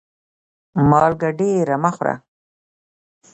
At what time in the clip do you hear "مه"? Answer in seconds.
1.83-1.91